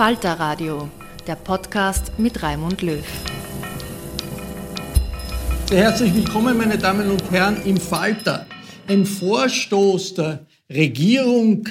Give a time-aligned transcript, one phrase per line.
[0.00, 0.88] Falter Radio,
[1.26, 3.04] der Podcast mit Raimund Löw.
[5.70, 8.46] Herzlich willkommen, meine Damen und Herren, im Falter.
[8.88, 11.68] Ein Vorstoß der Regierung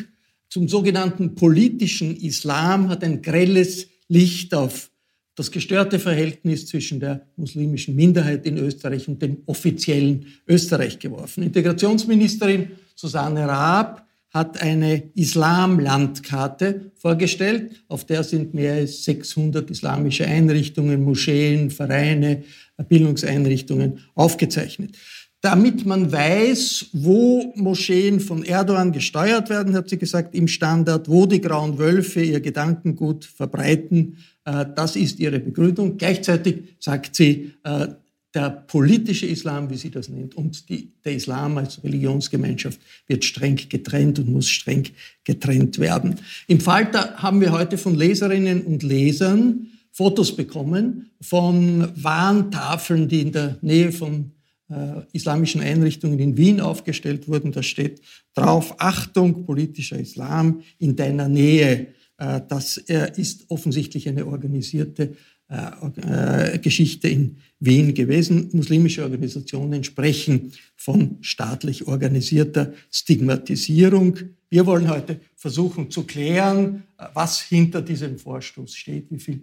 [0.48, 4.92] zum sogenannten politischen Islam hat ein grelles Licht auf
[5.34, 11.42] das gestörte Verhältnis zwischen der muslimischen Minderheit in Österreich und dem offiziellen Österreich geworfen.
[11.42, 17.84] Integrationsministerin Susanne Raab hat eine Islamlandkarte vorgestellt.
[17.88, 22.44] Auf der sind mehr als 600 islamische Einrichtungen, Moscheen, Vereine,
[22.88, 24.96] Bildungseinrichtungen aufgezeichnet.
[25.42, 31.26] Damit man weiß, wo Moscheen von Erdogan gesteuert werden, hat sie gesagt, im Standard, wo
[31.26, 35.98] die grauen Wölfe ihr Gedankengut verbreiten, äh, das ist ihre Begründung.
[35.98, 37.88] Gleichzeitig sagt sie, äh,
[38.34, 43.60] der politische Islam, wie sie das nennt, und die, der Islam als Religionsgemeinschaft wird streng
[43.70, 44.88] getrennt und muss streng
[45.24, 46.16] getrennt werden.
[46.48, 53.32] Im Falter haben wir heute von Leserinnen und Lesern Fotos bekommen von Warntafeln, die in
[53.32, 54.32] der Nähe von
[54.70, 57.52] äh, islamischen Einrichtungen in Wien aufgestellt wurden.
[57.52, 58.02] Da steht
[58.36, 61.88] drauf, Achtung, politischer Islam in deiner Nähe.
[62.18, 65.16] Äh, das äh, ist offensichtlich eine organisierte
[65.50, 68.50] äh, äh, Geschichte in Wien gewesen.
[68.54, 74.16] Muslimische Organisationen sprechen von staatlich organisierter Stigmatisierung.
[74.52, 76.84] Wir wollen heute versuchen zu klären,
[77.16, 79.42] was hinter diesem Vorstoß steht, wie viel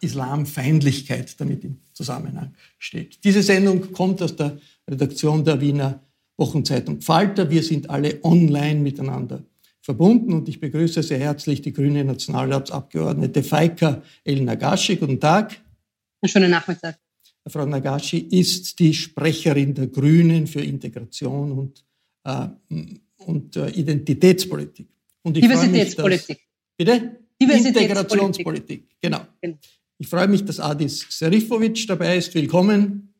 [0.00, 3.18] Islamfeindlichkeit damit im Zusammenhang steht.
[3.22, 6.02] Diese Sendung kommt aus der Redaktion der Wiener
[6.36, 7.48] Wochenzeitung Falter.
[7.48, 9.42] Wir sind alle online miteinander
[9.88, 14.96] verbunden und ich begrüße sehr herzlich die grüne Nationalratsabgeordnete Faika El Nagashi.
[14.96, 15.58] Guten Tag.
[16.20, 16.98] Einen schönen Nachmittag.
[17.46, 21.86] Frau Nagashi ist die Sprecherin der Grünen für Integration und,
[22.24, 22.48] äh,
[23.16, 24.88] und äh, Identitätspolitik.
[25.22, 26.36] Und Diversitätspolitik.
[26.78, 27.68] Mich, dass, bitte?
[27.68, 29.22] Integrationspolitik, genau.
[29.40, 29.56] genau.
[29.96, 32.34] Ich freue mich, dass Adis Serifovic dabei ist.
[32.34, 33.14] Willkommen.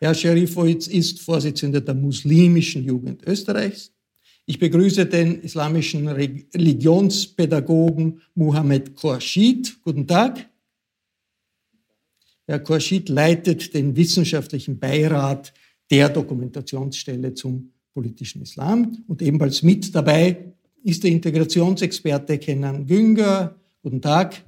[0.00, 3.94] Herr Sherifovic ist Vorsitzender der muslimischen Jugend Österreichs.
[4.46, 9.82] Ich begrüße den islamischen Religionspädagogen Muhammad Khorshid.
[9.82, 10.50] Guten Tag.
[12.46, 15.54] Herr Khorshid leitet den wissenschaftlichen Beirat
[15.90, 20.52] der Dokumentationsstelle zum politischen Islam und ebenfalls mit dabei
[20.82, 23.58] ist der Integrationsexperte Kenan Günger.
[23.82, 24.44] Guten Tag.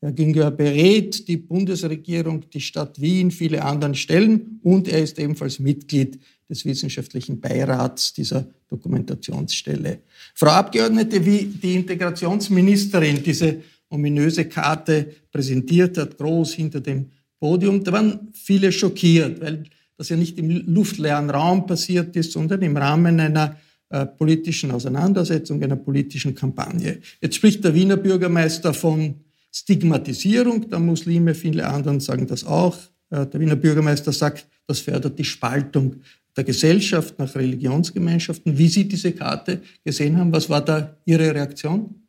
[0.00, 5.60] Herr Günger berät die Bundesregierung, die Stadt Wien, viele anderen Stellen und er ist ebenfalls
[5.60, 6.18] Mitglied
[6.50, 10.00] des wissenschaftlichen Beirats dieser Dokumentationsstelle.
[10.34, 17.06] Frau Abgeordnete, wie die Integrationsministerin diese ominöse Karte präsentiert hat, groß hinter dem
[17.38, 19.64] Podium, da waren viele schockiert, weil
[19.96, 23.56] das ja nicht im luftleeren Raum passiert ist, sondern im Rahmen einer
[23.90, 26.98] äh, politischen Auseinandersetzung, einer politischen Kampagne.
[27.20, 29.14] Jetzt spricht der Wiener Bürgermeister von
[29.52, 32.78] Stigmatisierung der Muslime, viele anderen sagen das auch.
[33.10, 35.96] Äh, der Wiener Bürgermeister sagt, das fördert die Spaltung
[36.36, 38.56] der Gesellschaft nach Religionsgemeinschaften.
[38.56, 42.00] Wie Sie diese Karte gesehen haben, was war da Ihre Reaktion?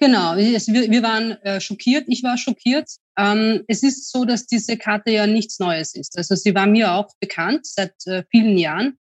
[0.00, 2.88] Genau, wir, waren äh, schockiert, ich war schockiert.
[3.18, 6.16] Ähm, es ist so, dass diese Karte ja nichts Neues ist.
[6.16, 8.96] Also sie war mir auch bekannt seit äh, vielen Jahren.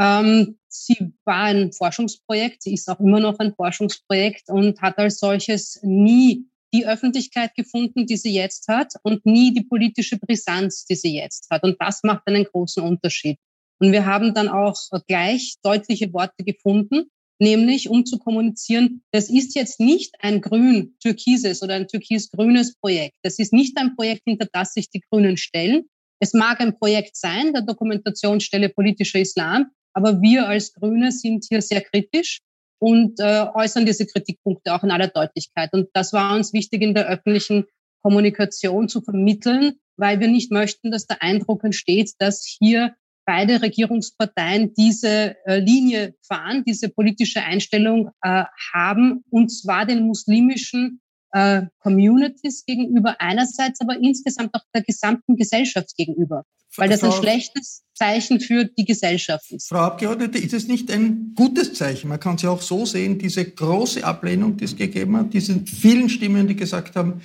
[0.00, 5.20] Ähm, sie war ein Forschungsprojekt, sie ist auch immer noch ein Forschungsprojekt und hat als
[5.20, 10.96] solches nie die Öffentlichkeit gefunden, die sie jetzt hat und nie die politische Brisanz, die
[10.96, 11.62] sie jetzt hat.
[11.62, 13.38] Und das macht einen großen Unterschied.
[13.78, 14.76] Und wir haben dann auch
[15.06, 21.74] gleich deutliche Worte gefunden, nämlich um zu kommunizieren, das ist jetzt nicht ein grün-türkises oder
[21.74, 23.16] ein türkis-grünes Projekt.
[23.22, 25.84] Das ist nicht ein Projekt, hinter das sich die Grünen stellen.
[26.18, 31.60] Es mag ein Projekt sein, der Dokumentationsstelle politischer Islam, aber wir als Grüne sind hier
[31.60, 32.40] sehr kritisch
[32.78, 35.72] und äh, äußern diese Kritikpunkte auch in aller Deutlichkeit.
[35.72, 37.64] Und das war uns wichtig in der öffentlichen
[38.02, 42.94] Kommunikation zu vermitteln, weil wir nicht möchten, dass der Eindruck entsteht, dass hier
[43.26, 51.00] beide Regierungsparteien diese äh, Linie fahren, diese politische Einstellung äh, haben, und zwar den muslimischen
[51.32, 56.44] äh, Communities gegenüber einerseits, aber insgesamt auch der gesamten Gesellschaft gegenüber,
[56.76, 59.68] weil das ein schlechtes Zeichen für die Gesellschaft ist.
[59.68, 62.08] Frau Abgeordnete, ist es nicht ein gutes Zeichen?
[62.08, 65.60] Man kann es ja auch so sehen, diese große Ablehnung, die es gegeben hat, diese
[65.66, 67.20] vielen Stimmen, die gesagt haben,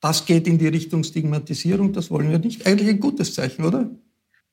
[0.00, 2.66] das geht in die Richtung Stigmatisierung, das wollen wir nicht.
[2.66, 3.90] Eigentlich ein gutes Zeichen, oder?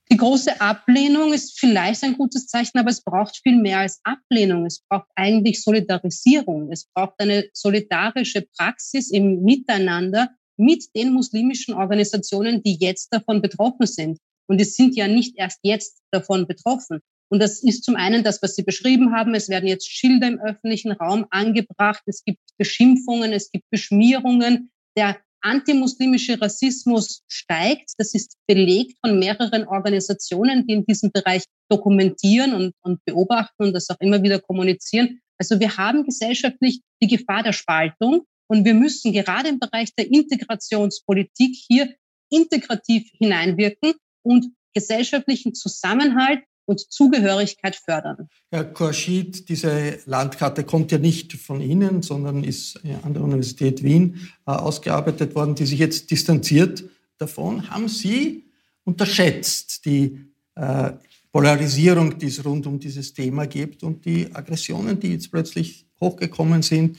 [0.09, 4.65] Die große Ablehnung ist vielleicht ein gutes Zeichen, aber es braucht viel mehr als Ablehnung.
[4.65, 6.71] Es braucht eigentlich Solidarisierung.
[6.71, 13.85] Es braucht eine solidarische Praxis im Miteinander mit den muslimischen Organisationen, die jetzt davon betroffen
[13.85, 14.17] sind.
[14.47, 17.01] Und es sind ja nicht erst jetzt davon betroffen.
[17.29, 19.35] Und das ist zum einen das, was Sie beschrieben haben.
[19.35, 22.01] Es werden jetzt Schilder im öffentlichen Raum angebracht.
[22.05, 24.71] Es gibt Beschimpfungen, es gibt Beschmierungen.
[24.95, 27.91] Der antimuslimische Rassismus steigt.
[27.97, 33.73] Das ist belegt von mehreren Organisationen, die in diesem Bereich dokumentieren und, und beobachten und
[33.73, 35.19] das auch immer wieder kommunizieren.
[35.39, 40.07] Also wir haben gesellschaftlich die Gefahr der Spaltung und wir müssen gerade im Bereich der
[40.07, 41.93] Integrationspolitik hier
[42.29, 48.29] integrativ hineinwirken und gesellschaftlichen Zusammenhalt und Zugehörigkeit fördern.
[48.51, 54.29] Herr Korschid, diese Landkarte kommt ja nicht von Ihnen, sondern ist an der Universität Wien
[54.45, 56.83] äh, ausgearbeitet worden, die sich jetzt distanziert
[57.17, 57.69] davon.
[57.69, 58.43] Haben Sie
[58.83, 60.19] unterschätzt die
[60.55, 60.91] äh,
[61.31, 66.61] Polarisierung, die es rund um dieses Thema gibt und die Aggressionen, die jetzt plötzlich hochgekommen
[66.63, 66.97] sind?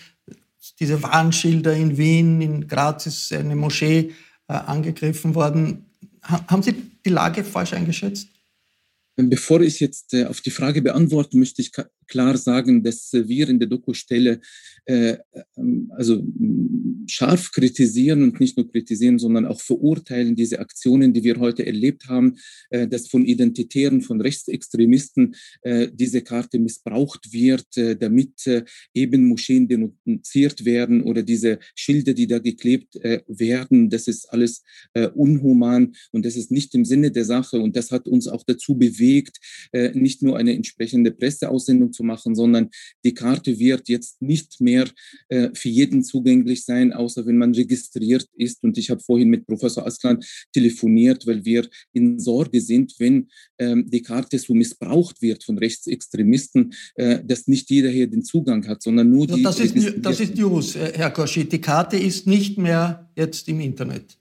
[0.81, 4.13] Diese Warnschilder in Wien, in Graz ist eine Moschee
[4.49, 5.85] äh, angegriffen worden.
[6.23, 6.75] haben Sie
[7.05, 8.29] die Lage falsch eingeschätzt?
[9.21, 11.73] Bevor ich jetzt äh, auf die Frage beantworte, möchte ich
[12.09, 14.41] klar sagen, dass wir in der Doku-Stelle
[14.87, 15.19] äh,
[15.57, 16.23] ähm, also
[17.07, 22.09] scharf kritisieren und nicht nur kritisieren, sondern auch verurteilen diese Aktionen, die wir heute erlebt
[22.09, 22.37] haben,
[22.71, 28.65] äh, dass von Identitären, von Rechtsextremisten äh, diese Karte missbraucht wird, äh, damit äh,
[28.95, 33.91] eben Moscheen denunziert werden oder diese Schilder, die da geklebt äh, werden.
[33.91, 34.63] Das ist alles
[34.95, 38.45] äh, unhuman und das ist nicht im Sinne der Sache und das hat uns auch
[38.45, 39.39] dazu bewegt,
[39.73, 42.71] äh, nicht nur eine entsprechende Presseaussendung zu machen, sondern
[43.05, 44.87] die Karte wird jetzt nicht mehr
[45.29, 48.63] äh, für jeden zugänglich sein, außer wenn man registriert ist.
[48.63, 50.21] Und ich habe vorhin mit Professor Aslan
[50.53, 53.29] telefoniert, weil wir in Sorge sind, wenn
[53.59, 58.67] ähm, die Karte so missbraucht wird von Rechtsextremisten, äh, dass nicht jeder hier den Zugang
[58.69, 59.43] hat, sondern nur die.
[59.43, 61.51] Das ist, das ist News, Herr Koschit.
[61.53, 64.18] Die Karte ist nicht mehr jetzt im Internet.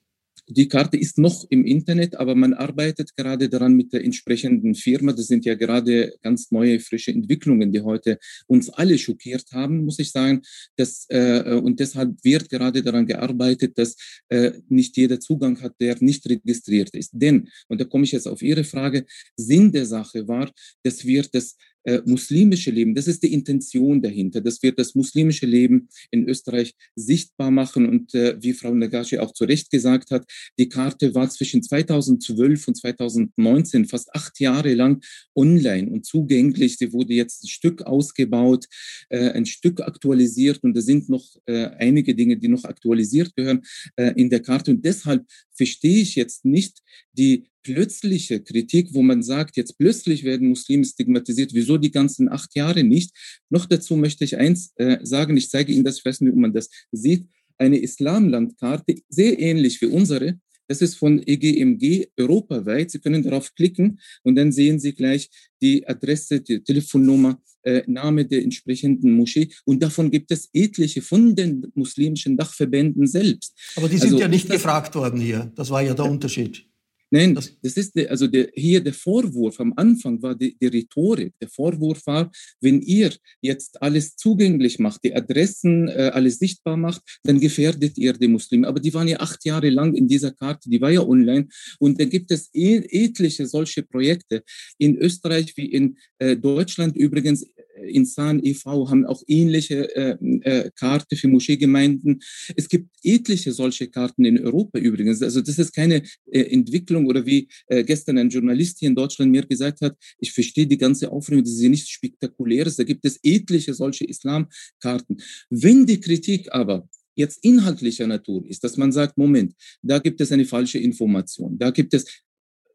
[0.49, 5.11] Die Karte ist noch im Internet, aber man arbeitet gerade daran mit der entsprechenden Firma.
[5.11, 9.99] Das sind ja gerade ganz neue, frische Entwicklungen, die heute uns alle schockiert haben, muss
[9.99, 10.41] ich sagen.
[10.77, 13.97] Das, äh, und deshalb wird gerade daran gearbeitet, dass
[14.29, 17.11] äh, nicht jeder Zugang hat, der nicht registriert ist.
[17.13, 20.49] Denn, und da komme ich jetzt auf Ihre Frage, Sinn der Sache war,
[20.83, 25.45] dass wir das äh, muslimische Leben, das ist die Intention dahinter, dass wir das muslimische
[25.45, 27.87] Leben in Österreich sichtbar machen.
[27.87, 30.29] Und äh, wie Frau Nagashi auch zu Recht gesagt hat,
[30.59, 35.01] die Karte war zwischen 2012 und 2019 fast acht Jahre lang
[35.33, 36.77] online und zugänglich.
[36.77, 38.65] Sie wurde jetzt ein Stück ausgebaut,
[39.07, 43.61] äh, ein Stück aktualisiert und da sind noch äh, einige Dinge, die noch aktualisiert gehören
[43.95, 44.71] äh, in der Karte.
[44.71, 45.25] Und deshalb
[45.57, 46.81] verstehe ich jetzt nicht
[47.13, 52.55] die plötzliche Kritik, wo man sagt, jetzt plötzlich werden Muslime stigmatisiert, wieso die ganzen acht
[52.55, 53.11] Jahre nicht?
[53.49, 56.39] Noch dazu möchte ich eins äh, sagen, ich zeige Ihnen das, ich weiß nicht, ob
[56.39, 62.91] man das sieht, eine Islamlandkarte, sehr ähnlich wie unsere, Das ist von EGMG europaweit.
[62.91, 65.29] Sie können darauf klicken und dann sehen Sie gleich
[65.61, 69.49] die Adresse, die Telefonnummer, äh, Name der entsprechenden Moschee.
[69.65, 73.53] Und davon gibt es etliche von den muslimischen Dachverbänden selbst.
[73.75, 75.51] Aber die sind also, ja nicht gefragt worden hier.
[75.55, 76.65] Das war ja der Unterschied.
[77.09, 81.33] Nein, das, ist der, also der, hier der Vorwurf am Anfang war die, die Rhetorik.
[81.39, 87.01] Der Vorwurf war, wenn ihr jetzt alles zugänglich macht, die Adressen äh, alles sichtbar macht,
[87.23, 88.67] dann gefährdet ihr die Muslime.
[88.67, 91.47] Aber die waren ja acht Jahre lang in dieser Karte, die war ja online.
[91.79, 94.43] Und da gibt es e etliche solche Projekte
[94.77, 97.45] in Österreich wie in äh, Deutschland übrigens
[97.85, 98.89] Insan e.V.
[98.89, 102.19] haben auch ähnliche äh, äh, Karte für Moscheegemeinden.
[102.55, 105.21] Es gibt etliche solche Karten in Europa übrigens.
[105.21, 109.31] Also das ist keine äh, Entwicklung oder wie äh, gestern ein Journalist hier in Deutschland
[109.31, 112.75] mir gesagt hat, ich verstehe die ganze Aufregung, das ist ja nichts Spektakuläres.
[112.75, 115.17] Da gibt es etliche solche Islamkarten.
[115.49, 120.31] Wenn die Kritik aber jetzt inhaltlicher Natur ist, dass man sagt, Moment, da gibt es
[120.31, 122.05] eine falsche Information, da gibt es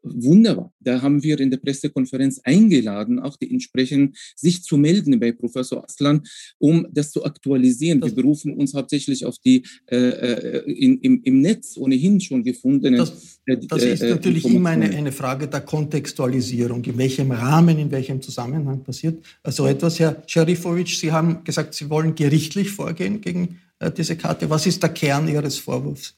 [0.03, 0.71] wunderbar.
[0.79, 5.83] Da haben wir in der Pressekonferenz eingeladen, auch die entsprechend sich zu melden bei Professor
[5.83, 6.21] Aslan,
[6.59, 8.01] um das zu aktualisieren.
[8.03, 12.99] Wir berufen uns hauptsächlich auf die äh, äh in, im, im Netz ohnehin schon gefundenen.
[12.99, 16.83] Das, äh, das ist äh, natürlich immer eine, eine Frage der Kontextualisierung.
[16.83, 19.99] In welchem Rahmen, in welchem Zusammenhang passiert so etwas?
[19.99, 23.59] Herr Scherifovic, Sie haben gesagt, Sie wollen gerichtlich vorgehen gegen
[23.97, 24.49] diese Karte.
[24.49, 26.15] Was ist der Kern Ihres Vorwurfs?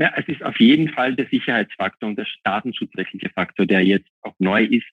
[0.00, 4.34] Na, es ist auf jeden Fall der Sicherheitsfaktor und der datenschutzrechtliche Faktor, der jetzt auch
[4.38, 4.86] neu ist.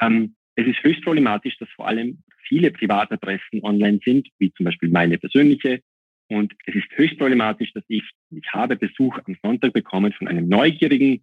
[0.00, 4.88] Ähm, es ist höchst problematisch, dass vor allem viele Privatadressen online sind, wie zum Beispiel
[4.88, 5.82] meine persönliche.
[6.28, 10.48] Und es ist höchst problematisch, dass ich, ich habe Besuch am Sonntag bekommen von einem
[10.48, 11.22] neugierigen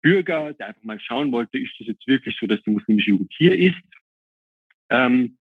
[0.00, 3.32] Bürger, der einfach mal schauen wollte, ist es jetzt wirklich so, dass die muslimische Jugend
[3.36, 3.82] hier ist?
[4.90, 5.36] Ähm,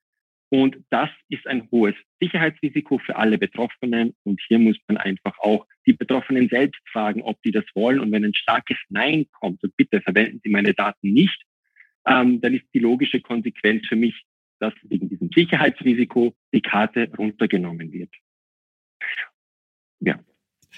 [0.56, 4.16] und das ist ein hohes Sicherheitsrisiko für alle Betroffenen.
[4.24, 8.00] Und hier muss man einfach auch die Betroffenen selbst fragen, ob die das wollen.
[8.00, 11.44] Und wenn ein starkes Nein kommt, so bitte verwenden Sie meine Daten nicht,
[12.08, 14.24] ähm, dann ist die logische Konsequenz für mich,
[14.60, 18.14] dass wegen diesem Sicherheitsrisiko die Karte runtergenommen wird.
[20.00, 20.18] Ja.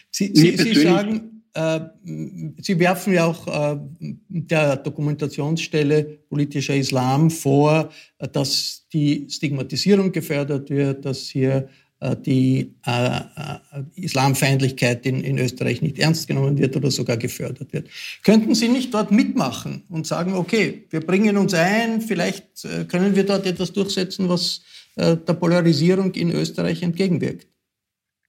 [0.09, 1.36] Sie, Sie, Sie sagen,
[2.61, 3.79] Sie werfen ja auch äh,
[4.29, 11.69] der Dokumentationsstelle politischer Islam vor, äh, dass die Stigmatisierung gefördert wird, dass hier
[12.27, 12.75] die
[13.95, 17.87] Islamfeindlichkeit in, Österreich nicht ernst genommen wird oder sogar gefördert wird.
[18.23, 23.25] Könnten Sie nicht dort mitmachen und sagen, okay, wir bringen uns ein, vielleicht können wir
[23.25, 24.61] dort etwas durchsetzen, was
[24.95, 27.47] der Polarisierung in Österreich entgegenwirkt?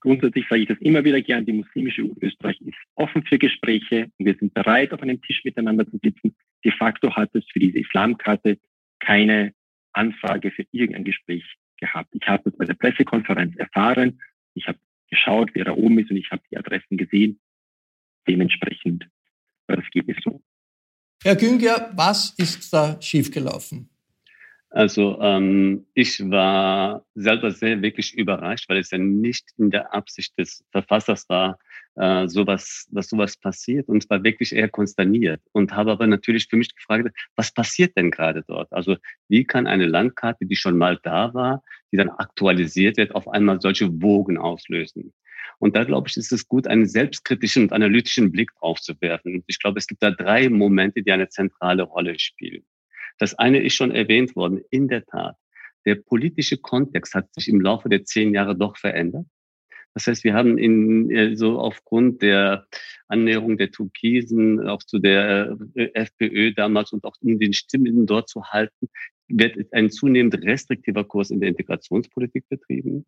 [0.01, 4.27] Grundsätzlich sage ich das immer wieder gern, die muslimische Österreich ist offen für Gespräche und
[4.27, 6.37] wir sind bereit, auf einem Tisch miteinander zu sitzen.
[6.65, 8.59] De facto hat es für diese Islamkarte
[9.01, 9.55] keine
[9.93, 11.45] Anfrage für irgendein Gespräch
[11.79, 12.11] gehabt.
[12.13, 14.21] Ich habe es bei der Pressekonferenz erfahren.
[14.55, 14.79] Ich habe
[15.11, 17.41] geschaut, wer da oben ist und ich habe die Adressen gesehen.
[18.29, 19.09] Dementsprechend
[19.67, 20.43] war das Ergebnis so.
[21.23, 23.89] Herr Günger, was ist da schiefgelaufen?
[24.71, 30.39] Also ähm, ich war selber sehr wirklich überrascht, weil es ja nicht in der Absicht
[30.39, 31.59] des Verfassers war,
[31.97, 36.57] äh, sowas, dass sowas passiert und war wirklich eher konsterniert und habe aber natürlich für
[36.57, 38.71] mich gefragt, was passiert denn gerade dort?
[38.73, 38.97] Also
[39.29, 43.61] wie kann eine Landkarte, die schon mal da war, die dann aktualisiert wird, auf einmal
[43.63, 45.15] solche Wogen auslösen?
[45.59, 49.43] Und da glaube ich, ist es gut, einen selbstkritischen und analytischen Blick drauf zu werfen.
[49.47, 52.65] Ich glaube, es gibt da drei Momente, die eine zentrale Rolle spielen.
[53.19, 54.61] Das eine ist schon erwähnt worden.
[54.71, 55.37] In der Tat,
[55.85, 59.27] der politische Kontext hat sich im Laufe der zehn Jahre doch verändert.
[59.95, 62.67] Das heißt, wir haben in, äh, so aufgrund der
[63.09, 68.29] Annäherung der Türkisen auch zu der äh, FPÖ damals und auch um den Stimmen dort
[68.29, 68.89] zu halten,
[69.29, 73.07] wird ein zunehmend restriktiver Kurs in der Integrationspolitik betrieben.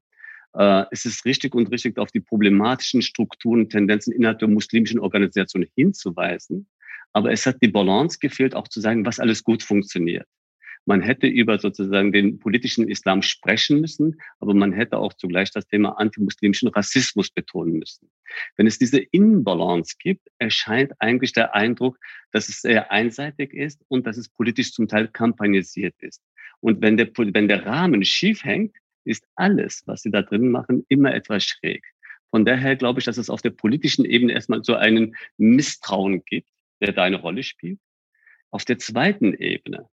[0.54, 4.98] Äh, es ist richtig und richtig, auf die problematischen Strukturen und Tendenzen innerhalb der muslimischen
[4.98, 6.66] Organisation hinzuweisen.
[7.12, 10.26] Aber es hat die Balance gefehlt, auch zu sagen, was alles gut funktioniert.
[10.86, 15.66] Man hätte über sozusagen den politischen Islam sprechen müssen, aber man hätte auch zugleich das
[15.66, 18.10] Thema antimuslimischen Rassismus betonen müssen.
[18.56, 21.98] Wenn es diese Innenbalance gibt, erscheint eigentlich der Eindruck,
[22.32, 26.22] dass es sehr einseitig ist und dass es politisch zum Teil kampagnisiert ist.
[26.60, 28.74] Und wenn der, wenn der Rahmen schief hängt,
[29.04, 31.84] ist alles, was sie da drin machen, immer etwas schräg.
[32.30, 36.48] Von daher glaube ich, dass es auf der politischen Ebene erstmal so einen Misstrauen gibt
[36.80, 37.78] der da eine Rolle spielt.
[38.50, 39.88] Auf der zweiten Ebene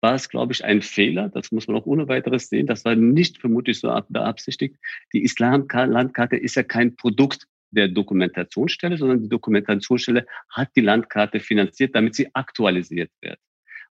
[0.00, 2.94] war es, glaube ich, ein Fehler, das muss man auch ohne weiteres sehen, das war
[2.94, 4.76] nicht vermutlich so beabsichtigt.
[5.12, 11.94] Die Islam-Landkarte ist ja kein Produkt der Dokumentationsstelle, sondern die Dokumentationsstelle hat die Landkarte finanziert,
[11.94, 13.38] damit sie aktualisiert wird.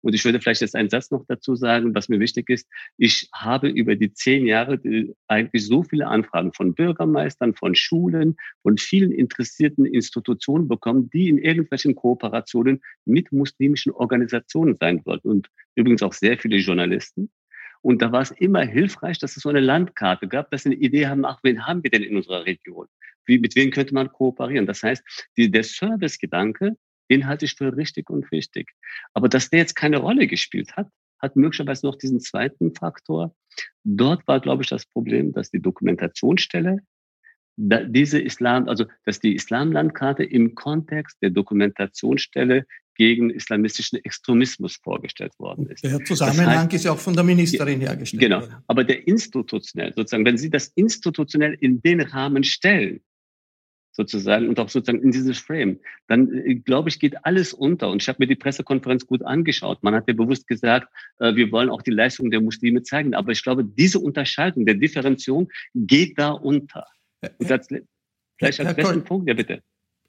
[0.03, 2.69] Und ich würde vielleicht jetzt einen Satz noch dazu sagen, was mir wichtig ist.
[2.99, 4.81] Ich habe über die zehn Jahre
[5.29, 11.39] eigentlich so viele Anfragen von Bürgermeistern, von Schulen, von vielen interessierten Institutionen bekommen, die in
[11.39, 15.29] irgendwelchen Kooperationen mit muslimischen Organisationen sein wollten.
[15.29, 17.31] Und übrigens auch sehr viele Journalisten.
[17.81, 20.79] Und da war es immer hilfreich, dass es so eine Landkarte gab, dass sie eine
[20.79, 22.87] Idee haben, ach, wen haben wir denn in unserer Region?
[23.27, 24.67] Wie, mit wem könnte man kooperieren?
[24.67, 25.03] Das heißt,
[25.37, 26.77] die, der Servicegedanke,
[27.13, 28.73] den halte ich für richtig und wichtig.
[29.13, 30.89] Aber dass der jetzt keine Rolle gespielt hat,
[31.19, 33.35] hat möglicherweise noch diesen zweiten Faktor.
[33.85, 36.79] Dort war, glaube ich, das Problem, dass die Dokumentationsstelle
[37.59, 42.65] diese Islam, also dass die Islamlandkarte im Kontext der Dokumentationsstelle
[42.95, 45.85] gegen islamistischen Extremismus vorgestellt worden ist.
[45.85, 48.51] Der Zusammenhang das heißt, ist ja auch von der Ministerin hergestellt genau, worden.
[48.51, 53.03] Genau, aber der institutionell, sozusagen, wenn Sie das institutionell in den Rahmen stellen,
[53.93, 57.91] sozusagen, und auch sozusagen in dieses Frame, dann äh, glaube ich, geht alles unter.
[57.91, 59.83] Und ich habe mir die Pressekonferenz gut angeschaut.
[59.83, 63.15] Man hat ja bewusst gesagt, äh, wir wollen auch die Leistung der Muslime zeigen.
[63.15, 66.87] Aber ich glaube, diese Unterscheidung der Differenzierung geht da unter.
[67.39, 67.69] Und als,
[68.39, 69.63] vielleicht als letzten Punkt, ja bitte.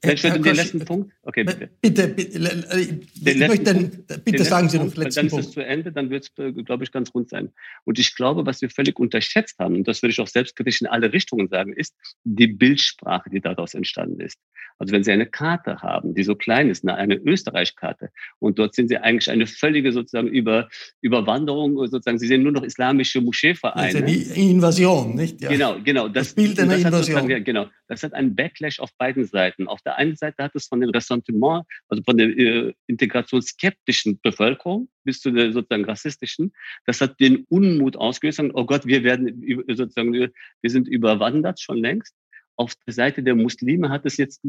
[0.04, 1.12] Vielleicht für den letzten Punkt?
[1.22, 1.70] Okay, bitte.
[1.80, 5.32] Bitte, bitte, den möchte, Punkt, bitte sagen Sie noch letzten Punkt.
[5.32, 7.50] Dann ist es zu Ende, dann wird es, äh, glaube ich, ganz rund sein.
[7.84, 10.86] Und ich glaube, was wir völlig unterschätzt haben, und das würde ich auch selbstkritisch in
[10.86, 11.94] alle Richtungen sagen, ist
[12.24, 14.38] die Bildsprache, die daraus entstanden ist.
[14.78, 18.88] Also wenn Sie eine Karte haben, die so klein ist, eine Österreich-Karte, und dort sind
[18.88, 20.68] Sie eigentlich eine völlige sozusagen über,
[21.00, 23.86] Überwanderung, sozusagen, Sie sehen nur noch islamische Moscheevereine.
[23.86, 25.40] Also die Invasion, nicht?
[25.40, 25.48] Ja.
[25.50, 26.08] Genau, genau.
[26.08, 27.32] Das, das Bild einer Invasion.
[27.32, 27.66] Hat genau.
[27.88, 29.68] Das hat einen Backlash auf beiden Seiten.
[29.68, 34.88] Auf der einen Seite hat es von den Ressentiment, also von der äh, integrationsskeptischen Bevölkerung
[35.04, 36.52] bis zu der sozusagen rassistischen,
[36.86, 38.40] das hat den Unmut ausgelöst.
[38.54, 40.30] Oh Gott, wir werden sozusagen, wir
[40.62, 42.14] sind überwandert schon längst
[42.56, 44.40] auf der Seite der Muslime hat es jetzt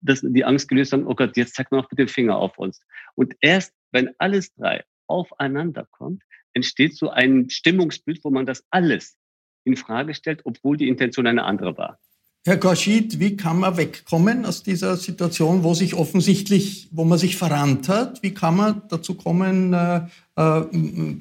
[0.00, 2.58] das, die Angst gelöst, sagen, oh Gott, jetzt zeigt man auch mit dem Finger auf
[2.58, 2.80] uns.
[3.14, 6.22] Und erst wenn alles drei aufeinander kommt,
[6.52, 9.16] entsteht so ein Stimmungsbild, wo man das alles
[9.64, 11.98] in Frage stellt, obwohl die Intention eine andere war.
[12.46, 17.36] Herr Gorschid, wie kann man wegkommen aus dieser Situation, wo sich offensichtlich, wo man sich
[17.36, 18.22] verrannt hat?
[18.22, 19.96] Wie kann man dazu kommen, äh,
[20.36, 20.64] äh,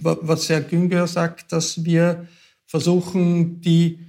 [0.01, 2.25] was Herr Günger sagt, dass wir
[2.65, 3.99] versuchen, die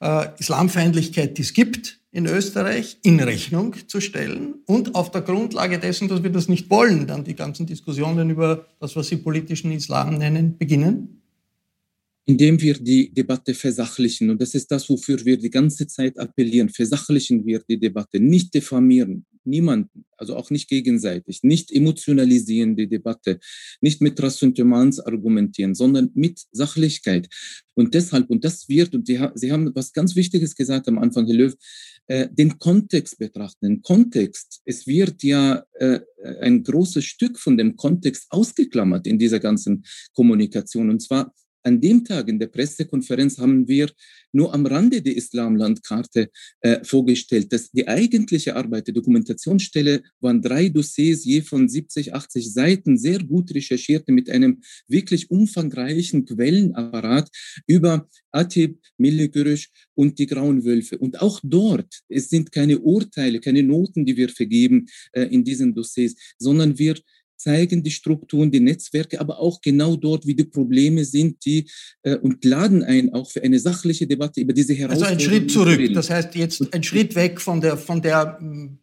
[0.00, 5.78] äh, Islamfeindlichkeit, die es gibt in Österreich, in Rechnung zu stellen und auf der Grundlage
[5.78, 9.70] dessen, dass wir das nicht wollen, dann die ganzen Diskussionen über das, was Sie politischen
[9.70, 11.23] Islam nennen, beginnen?
[12.26, 14.30] Indem wir die Debatte versachlichen.
[14.30, 16.70] Und das ist das, wofür wir die ganze Zeit appellieren.
[16.70, 23.38] Versachlichen wir die Debatte, nicht diffamieren, niemanden, also auch nicht gegenseitig, nicht emotionalisieren die Debatte,
[23.80, 27.28] nicht mit Ressentiments argumentieren, sondern mit Sachlichkeit.
[27.74, 31.26] Und deshalb, und das wird, und die, Sie haben was ganz Wichtiges gesagt am Anfang,
[31.26, 31.54] Herr Löw,
[32.06, 33.66] äh, den Kontext betrachten.
[33.66, 36.00] Den Kontext, es wird ja äh,
[36.40, 40.90] ein großes Stück von dem Kontext ausgeklammert in dieser ganzen Kommunikation.
[40.90, 41.34] Und zwar
[41.64, 43.90] an dem Tag in der Pressekonferenz haben wir
[44.32, 47.52] nur am Rande die Islamlandkarte äh, vorgestellt.
[47.52, 53.18] Dass die eigentliche Arbeit der Dokumentationsstelle waren drei Dossiers, je von 70, 80 Seiten, sehr
[53.18, 57.30] gut recherchierte mit einem wirklich umfangreichen Quellenapparat
[57.66, 60.98] über Atib, Milligürüsch und die Grauen Wölfe.
[60.98, 65.74] Und auch dort, es sind keine Urteile, keine Noten, die wir vergeben äh, in diesen
[65.74, 66.96] Dossiers, sondern wir
[67.36, 71.68] zeigen die Strukturen, die Netzwerke, aber auch genau dort, wie die Probleme sind, die
[72.02, 75.18] äh, und laden ein auch für eine sachliche Debatte über diese Herausforderungen.
[75.18, 75.94] Also ein Schritt zurück.
[75.94, 78.78] Das heißt jetzt ein Schritt weg von der von der mm,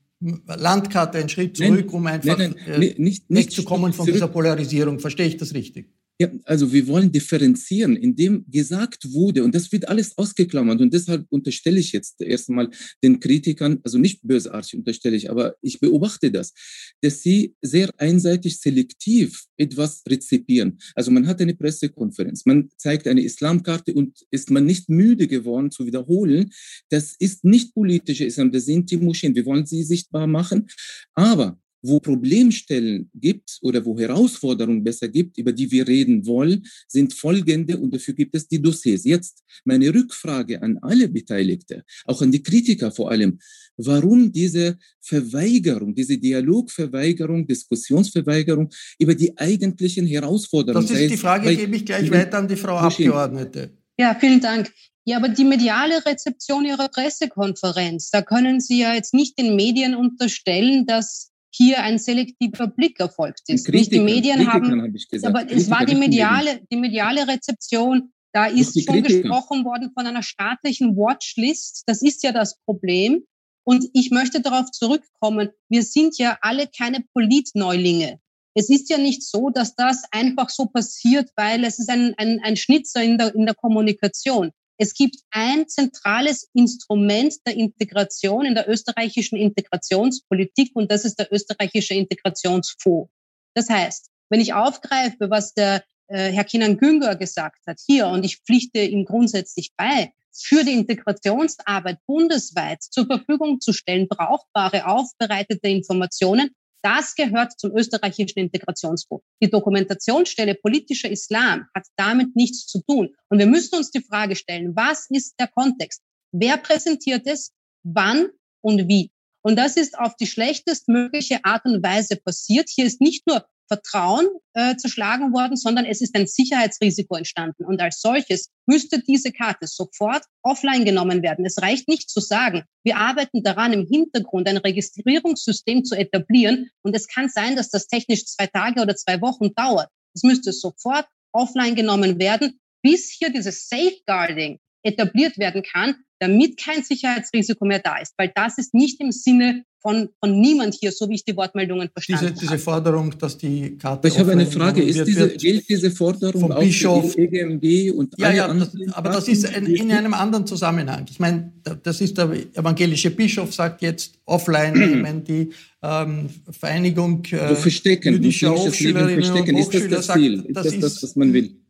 [0.46, 4.28] Landkarte, ein Schritt zurück, nein, um einfach nein, nein, äh, nicht, nicht wegzukommen von dieser
[4.28, 5.00] Polarisierung.
[5.00, 5.90] Verstehe ich das richtig?
[6.21, 11.25] Ja, also wir wollen differenzieren, indem gesagt wurde, und das wird alles ausgeklammert, und deshalb
[11.29, 12.69] unterstelle ich jetzt erstmal
[13.03, 16.53] den Kritikern, also nicht bösartig unterstelle ich, aber ich beobachte das,
[17.01, 20.77] dass sie sehr einseitig selektiv etwas rezipieren.
[20.93, 25.71] Also man hat eine Pressekonferenz, man zeigt eine Islamkarte und ist man nicht müde geworden
[25.71, 26.51] zu wiederholen,
[26.89, 30.67] das ist nicht politische Islam, das sind die Moscheen, wir wollen sie sichtbar machen,
[31.15, 37.13] aber wo Problemstellen gibt oder wo Herausforderungen besser gibt, über die wir reden wollen, sind
[37.13, 39.04] folgende und dafür gibt es die Dossiers.
[39.04, 43.39] Jetzt meine Rückfrage an alle Beteiligten, auch an die Kritiker vor allem.
[43.78, 50.88] Warum diese Verweigerung, diese Dialogverweigerung, Diskussionsverweigerung über die eigentlichen Herausforderungen?
[50.88, 53.72] Das ist die Frage, gebe ich gleich weiter an die Frau Abgeordnete.
[53.98, 54.72] Ja, vielen Dank.
[55.04, 59.96] Ja, aber die mediale Rezeption Ihrer Pressekonferenz, da können Sie ja jetzt nicht den Medien
[59.96, 63.66] unterstellen, dass hier ein selektiver Blick erfolgt ist.
[63.66, 68.12] Kritikern, die Medien Kritikern haben, hab aber Kritiker es war die mediale, die mediale Rezeption.
[68.34, 69.22] Da ist schon Kritiker.
[69.22, 71.84] gesprochen worden von einer staatlichen Watchlist.
[71.86, 73.26] Das ist ja das Problem.
[73.64, 75.50] Und ich möchte darauf zurückkommen.
[75.70, 78.20] Wir sind ja alle keine Politneulinge.
[78.54, 82.40] Es ist ja nicht so, dass das einfach so passiert, weil es ist ein, ein,
[82.44, 84.52] ein Schnitzer in der, in der Kommunikation.
[84.82, 91.32] Es gibt ein zentrales Instrument der Integration in der österreichischen Integrationspolitik und das ist der
[91.32, 93.12] österreichische Integrationsfonds.
[93.54, 98.26] Das heißt, wenn ich aufgreife, was der äh, Herr Kinan Günger gesagt hat hier, und
[98.26, 105.67] ich pflichte ihm grundsätzlich bei, für die Integrationsarbeit bundesweit zur Verfügung zu stellen, brauchbare, aufbereitete
[105.67, 109.26] Informationen, das gehört zum österreichischen Integrationsfonds.
[109.41, 113.15] Die Dokumentationsstelle politischer Islam hat damit nichts zu tun.
[113.30, 116.02] Und wir müssen uns die Frage stellen, was ist der Kontext?
[116.32, 117.52] Wer präsentiert es?
[117.84, 118.30] Wann
[118.62, 119.12] und wie?
[119.44, 122.70] Und das ist auf die schlechtestmögliche Art und Weise passiert.
[122.70, 127.63] Hier ist nicht nur Vertrauen äh, zerschlagen worden, sondern es ist ein Sicherheitsrisiko entstanden.
[127.63, 131.45] Und als solches müsste diese Karte sofort offline genommen werden.
[131.45, 136.69] Es reicht nicht zu sagen, wir arbeiten daran, im Hintergrund ein Registrierungssystem zu etablieren.
[136.84, 139.88] Und es kann sein, dass das technisch zwei Tage oder zwei Wochen dauert.
[140.13, 146.84] Es müsste sofort offline genommen werden, bis hier dieses Safeguarding etabliert werden kann, damit kein
[146.84, 148.13] Sicherheitsrisiko mehr da ist.
[148.17, 151.89] Weil das ist nicht im Sinne von, von niemand hier, so wie ich die Wortmeldungen
[151.91, 154.08] verstanden diese, diese Forderung, dass die Karte.
[154.08, 154.84] Ich habe eine Frage.
[154.84, 159.46] Ist diese, gilt diese Forderung vom Bischof, EGMG und ja, ja, das, aber das ist
[159.46, 161.06] in, in, einem anderen Zusammenhang.
[161.10, 165.50] Ich meine, das ist der evangelische Bischof sagt jetzt offline, wenn die
[165.82, 169.56] ähm, Vereinigung äh, so verstecken, jüdischer Hochschülerinnen verstecken.
[169.56, 170.38] und Hochschüler ist das das Ziel?
[170.38, 171.61] Sagt, das, ist das, was man will?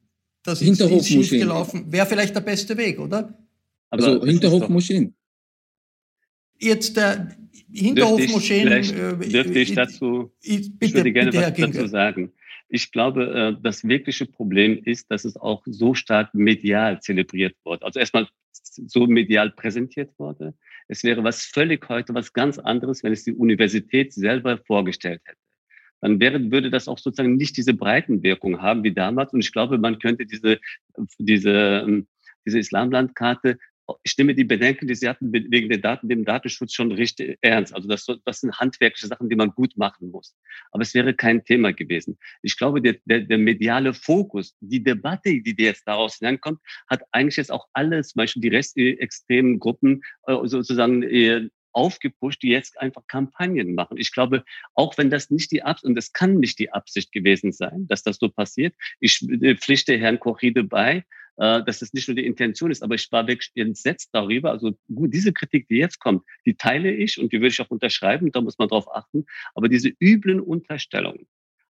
[0.43, 1.91] Das ist, ist schief gelaufen.
[1.91, 3.37] Wäre vielleicht der beste Weg, oder?
[3.89, 5.13] Also Hinterhofmoscheen.
[6.57, 7.35] Jetzt der
[7.71, 8.67] Hinterhofmoscheen.
[8.69, 12.31] Dürfte ich, dürfte ich dazu, bitte, ich würde gerne was dazu sagen.
[12.69, 17.85] Ich glaube, äh, das wirkliche Problem ist, dass es auch so stark medial zelebriert wurde.
[17.85, 20.53] Also erstmal so medial präsentiert wurde.
[20.87, 25.40] Es wäre was völlig heute was ganz anderes, wenn es die Universität selber vorgestellt hätte.
[26.01, 29.33] Dann wäre, würde das auch sozusagen nicht diese Breitenwirkung haben wie damals.
[29.33, 30.59] Und ich glaube, man könnte diese,
[31.19, 32.07] diese, ähm,
[32.45, 33.57] diese Islamlandkarte
[34.03, 37.73] ich nehme die Bedenken, die Sie hatten wegen der Daten, dem Datenschutz schon richtig ernst.
[37.73, 40.35] Also das, das sind handwerkliche Sachen, die man gut machen muss.
[40.71, 42.17] Aber es wäre kein Thema gewesen.
[42.41, 47.37] Ich glaube, der, der, der mediale Fokus, die Debatte, die jetzt daraus hineinkommt, hat eigentlich
[47.37, 53.07] jetzt auch alles, zum Beispiel die rechtsextremen Gruppen äh, sozusagen äh, aufgepusht, die jetzt einfach
[53.07, 53.97] Kampagnen machen.
[53.97, 57.51] Ich glaube, auch wenn das nicht die Absicht, und das kann nicht die Absicht gewesen
[57.51, 61.05] sein, dass das so passiert, ich äh, pflichte Herrn Corride bei,
[61.37, 64.51] äh, dass das nicht nur die Intention ist, aber ich war wirklich entsetzt darüber.
[64.51, 67.69] Also gut, diese Kritik, die jetzt kommt, die teile ich und die würde ich auch
[67.69, 69.25] unterschreiben, da muss man drauf achten.
[69.55, 71.27] Aber diese üblen Unterstellungen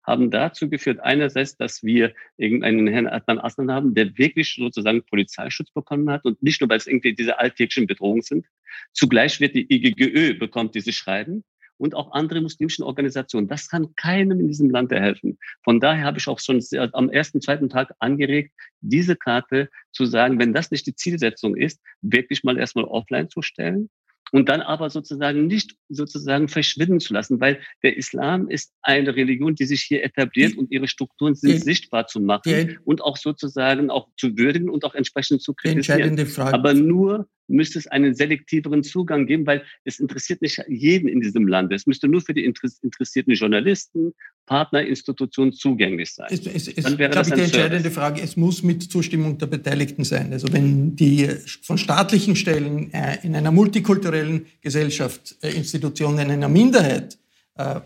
[0.09, 5.71] haben dazu geführt, einerseits, dass wir irgendeinen Herrn Adnan Aslan haben, der wirklich sozusagen Polizeischutz
[5.71, 8.47] bekommen hat und nicht nur, weil es irgendwie diese alltäglichen Bedrohungen sind.
[8.93, 11.45] Zugleich wird die IGGÖ bekommt diese Schreiben
[11.79, 13.49] und auch andere muslimischen Organisationen.
[13.49, 15.39] Das kann keinem in diesem Land helfen.
[15.63, 16.63] Von daher habe ich auch schon
[16.93, 21.81] am ersten, zweiten Tag angeregt, diese Karte zu sagen, wenn das nicht die Zielsetzung ist,
[22.03, 23.89] wirklich mal erstmal offline zu stellen
[24.33, 29.55] und dann aber sozusagen nicht sozusagen verschwinden zu lassen, weil der Islam ist eine Religion,
[29.55, 33.17] die sich hier etabliert und ihre Strukturen sind die, sichtbar zu machen die, und auch
[33.17, 36.19] sozusagen auch zu würdigen und auch entsprechend zu kritisieren.
[36.37, 41.49] Aber nur müsste es einen selektiveren Zugang geben, weil es interessiert nicht jeden in diesem
[41.49, 41.73] Land.
[41.73, 44.15] Es müsste nur für die interessierten Journalisten,
[44.47, 46.29] Partner, Institutionen zugänglich sein.
[46.31, 50.05] Es, es, es, Dann wäre das die entscheidende Frage, es muss mit Zustimmung der Beteiligten
[50.05, 50.33] sein.
[50.33, 51.29] Also wenn die
[51.63, 57.19] von staatlichen Stellen äh, in einer multikulturellen Gesellschaft äh, Institutionen einer Minderheit
[57.57, 57.81] äh,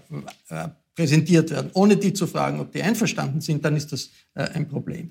[0.94, 5.10] präsentiert werden, ohne die zu fragen, ob die einverstanden sind, dann ist das ein Problem.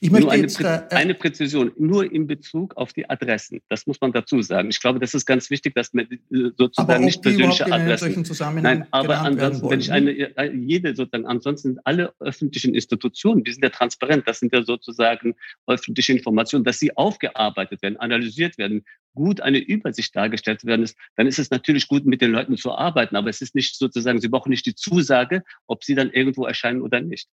[0.00, 3.60] Ich möchte nur eine, jetzt, Prä äh, eine Präzision, nur in Bezug auf die Adressen.
[3.68, 4.70] Das muss man dazu sagen.
[4.70, 8.24] Ich glaube, das ist ganz wichtig, dass man äh, sozusagen nicht persönliche Adressen.
[8.62, 13.52] Nein, aber ansonsten, wenn ich eine, äh, jede sozusagen, ansonsten sind alle öffentlichen Institutionen, die
[13.52, 15.34] sind ja transparent, das sind ja sozusagen
[15.66, 21.26] öffentliche Informationen, dass sie aufgearbeitet werden, analysiert werden, gut eine Übersicht dargestellt werden ist, dann
[21.26, 24.28] ist es natürlich gut, mit den Leuten zu arbeiten, aber es ist nicht sozusagen, sie
[24.28, 27.28] brauchen nicht die Zusage, ob sie dann irgendwo erscheinen oder nicht.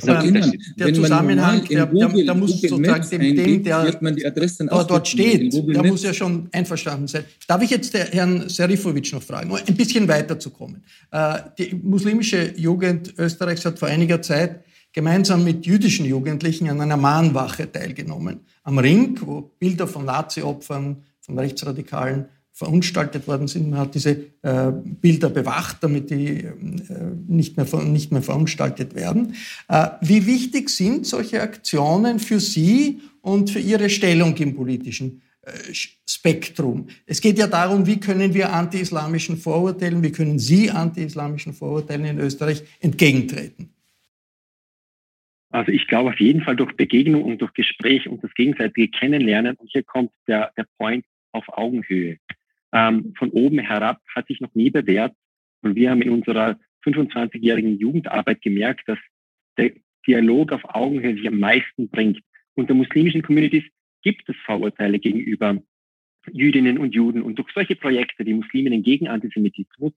[0.00, 0.60] Das ist ein Unterschied.
[0.78, 5.08] Der Zusammenhang, der, der, der, muss Google sozusagen dem, dem der man die Adressen dort
[5.08, 7.24] steht, der muss ja schon einverstanden sein.
[7.46, 10.84] Darf ich jetzt Herrn Serifovic noch fragen, um ein bisschen weiterzukommen?
[11.10, 16.96] Äh, die muslimische Jugend Österreichs hat vor einiger Zeit gemeinsam mit jüdischen Jugendlichen an einer
[16.96, 18.40] Mahnwache teilgenommen.
[18.62, 22.26] Am Ring, wo Bilder von Nazi-Opfern, von Rechtsradikalen
[22.58, 23.70] verunstaltet worden sind.
[23.70, 24.10] Man hat diese
[24.42, 26.52] äh, Bilder bewacht, damit die äh,
[27.28, 29.34] nicht, mehr, nicht mehr verunstaltet werden.
[29.68, 35.50] Äh, wie wichtig sind solche Aktionen für Sie und für Ihre Stellung im politischen äh,
[35.72, 36.88] Spektrum?
[37.06, 42.18] Es geht ja darum, wie können wir anti-islamischen Vorurteilen, wie können Sie anti-islamischen Vorurteilen in
[42.18, 43.70] Österreich entgegentreten?
[45.50, 49.54] Also ich glaube auf jeden Fall durch Begegnung und durch Gespräch und das gegenseitige Kennenlernen.
[49.54, 52.18] Und hier kommt der, der Point auf Augenhöhe
[52.72, 55.14] ähm, von oben herab hat sich noch nie bewährt.
[55.62, 58.98] Und wir haben in unserer 25-jährigen Jugendarbeit gemerkt, dass
[59.56, 59.72] der
[60.06, 62.20] Dialog auf Augenhöhe sich am meisten bringt.
[62.54, 63.64] Unter muslimischen Communities
[64.02, 65.60] gibt es Vorurteile gegenüber
[66.32, 67.22] Jüdinnen und Juden.
[67.22, 69.92] Und durch solche Projekte wie Musliminnen gegen Antisemitismus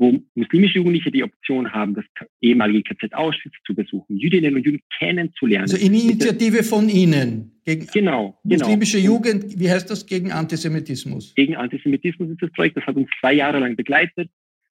[0.00, 2.06] wo muslimische Jugendliche die Option haben, das
[2.40, 5.64] ehemalige KZ Auschwitz zu besuchen, Jüdinnen und Juden kennenzulernen.
[5.64, 8.64] Also eine Initiative von Ihnen gegen genau, genau.
[8.64, 9.12] muslimische genau.
[9.12, 11.34] Jugend, wie heißt das, gegen Antisemitismus?
[11.34, 14.30] Gegen Antisemitismus ist das Projekt, das hat uns zwei Jahre lang begleitet.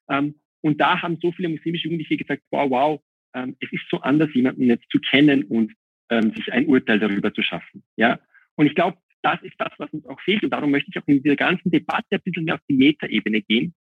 [0.09, 3.01] Ähm, und da haben so viele muslimische Jugendliche gesagt, wow, wow,
[3.35, 5.71] ähm, es ist so anders, jemanden jetzt zu kennen und
[6.09, 7.83] ähm, sich ein Urteil darüber zu schaffen.
[7.97, 8.19] Ja,
[8.55, 10.43] Und ich glaube, das ist das, was uns auch fehlt.
[10.43, 13.41] Und darum möchte ich auch in dieser ganzen Debatte ein bisschen mehr auf die Metaebene
[13.41, 13.75] gehen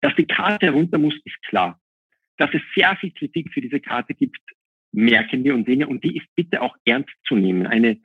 [0.00, 1.80] dass die Karte runter muss, ist klar.
[2.36, 4.38] Dass es sehr viel Kritik für diese Karte gibt,
[4.92, 5.88] merken wir und sehen wir.
[5.88, 7.66] Und die ist bitte auch ernst zu nehmen.
[7.66, 7.98] Eine,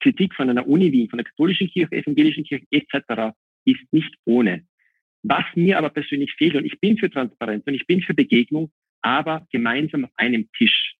[0.00, 3.34] Kritik von einer Uni Wien, von der katholischen Kirche, evangelischen Kirche etc.
[3.64, 4.66] ist nicht ohne.
[5.22, 8.70] Was mir aber persönlich fehlt, und ich bin für Transparenz und ich bin für Begegnung,
[9.02, 10.94] aber gemeinsam auf einem Tisch.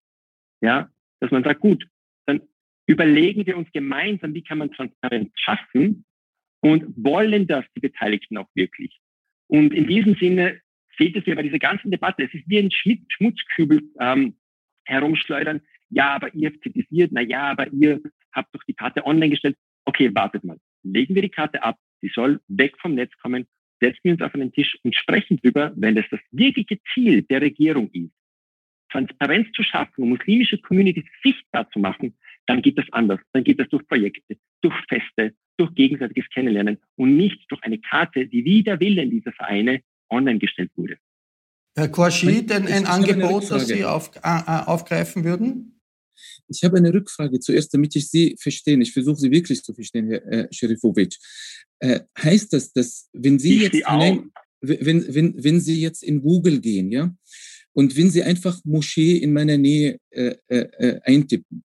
[0.60, 1.86] Ja, dass man sagt, gut,
[2.26, 2.40] dann
[2.86, 6.04] überlegen wir uns gemeinsam, wie kann man Transparenz schaffen
[6.60, 8.98] und wollen das die Beteiligten auch wirklich.
[9.48, 10.60] Und in diesem Sinne
[10.96, 12.24] fehlt es mir bei dieser ganzen Debatte.
[12.24, 14.36] Es ist wie ein Schmutzkübel ähm,
[14.84, 15.60] herumschleudern.
[15.90, 17.10] Ja, aber ihr habt kritisiert.
[17.12, 18.00] Na ja, aber ihr
[18.32, 19.56] habt doch die Karte online gestellt.
[19.84, 20.58] Okay, wartet mal.
[20.82, 21.78] Legen wir die Karte ab.
[22.00, 23.46] Sie soll weg vom Netz kommen.
[23.80, 27.42] Setzen wir uns auf einen Tisch und sprechen drüber, wenn das das wirkliche Ziel der
[27.42, 28.10] Regierung ist,
[28.90, 33.20] Transparenz zu schaffen und muslimische Communities sichtbar zu machen, dann geht das anders.
[33.32, 38.26] Dann geht das durch Projekte, durch Feste, durch gegenseitiges Kennenlernen und nicht durch eine Karte,
[38.26, 40.96] die wider Willen dieser Vereine online gestellt wurde.
[41.76, 44.20] Herr Korschid, ein, ein Angebot, das Sie auf, äh,
[44.66, 45.80] aufgreifen würden?
[46.48, 48.80] Ich habe eine Rückfrage zuerst, damit ich Sie verstehe.
[48.80, 51.16] Ich versuche Sie wirklich zu verstehen, Herr äh, Scherifovic.
[51.78, 54.30] Äh, heißt das, dass wenn Sie ich jetzt, nein,
[54.62, 57.14] wenn, wenn, wenn Sie jetzt in Google gehen, ja,
[57.76, 61.62] und wenn Sie einfach Moschee in meiner Nähe äh, äh, äh eintippen,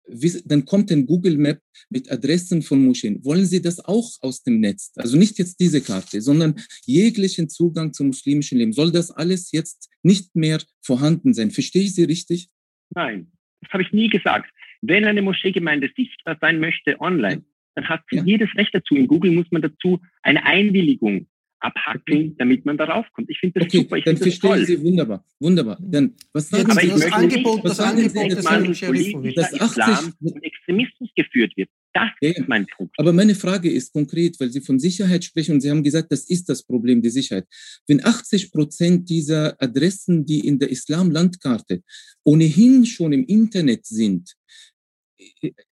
[0.46, 3.22] dann kommt ein Google Map mit Adressen von Moscheen.
[3.26, 4.90] Wollen Sie das auch aus dem Netz?
[4.96, 6.54] Also nicht jetzt diese Karte, sondern
[6.86, 8.72] jeglichen Zugang zum muslimischen Leben.
[8.72, 11.50] Soll das alles jetzt nicht mehr vorhanden sein?
[11.50, 12.48] Verstehe ich Sie richtig?
[12.94, 14.50] Nein, das habe ich nie gesagt.
[14.80, 17.44] Wenn eine Moscheegemeinde sichtbar sein möchte online,
[17.74, 18.24] dann hat sie ja.
[18.24, 18.94] jedes Recht dazu.
[18.94, 21.28] In Google muss man dazu eine Einwilligung
[21.60, 23.30] abhackeln, damit man darauf kommt.
[23.30, 23.96] Ich finde das okay, super.
[23.96, 25.24] Ich dann verstehe ich Sie wunderbar.
[25.40, 25.78] Wunderbar.
[25.80, 31.56] Dann, was sagen Aber Sie, das Angebot, das Angebot des politischer Islam und Extremismus geführt
[31.56, 31.68] wird.
[31.92, 32.94] Das ja, ist mein Punkt.
[32.98, 36.28] Aber meine Frage ist konkret, weil Sie von Sicherheit sprechen und Sie haben gesagt, das
[36.28, 37.46] ist das Problem, die Sicherheit.
[37.86, 41.82] Wenn 80 Prozent dieser Adressen, die in der Islam-Landkarte
[42.24, 44.34] ohnehin schon im Internet sind,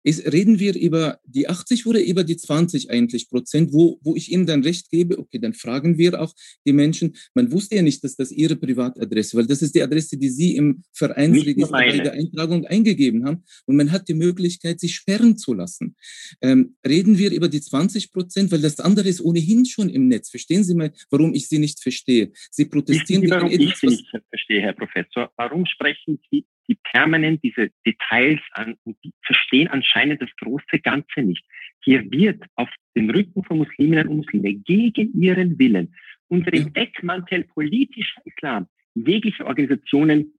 [0.04, 4.32] ist, reden wir über die 80 oder über die 20 eigentlich Prozent, wo, wo ich
[4.32, 6.34] Ihnen dann recht gebe, okay, dann fragen wir auch
[6.66, 10.18] die Menschen, man wusste ja nicht, dass das Ihre Privatadresse, weil das ist die Adresse,
[10.18, 14.96] die Sie im Vereinsregister bei der Eintragung eingegeben haben und man hat die Möglichkeit, sich
[14.96, 15.96] sperren zu lassen.
[16.42, 20.30] Ähm, reden wir über die 20 Prozent, weil das andere ist ohnehin schon im Netz.
[20.30, 22.32] Verstehen Sie mal, warum ich Sie nicht verstehe?
[22.52, 25.32] Sie protestieren Sie, warum ich Sie nicht verstehe, Herr Professor.
[25.38, 31.22] Warum sprechen Sie die permanent diese Details an und die verstehen anscheinend das große Ganze
[31.22, 31.44] nicht.
[31.84, 35.94] Hier wird auf den Rücken von Musliminnen und Muslimen gegen ihren Willen
[36.28, 40.34] unter dem Deckmantel politischer Islam jegliche Organisationen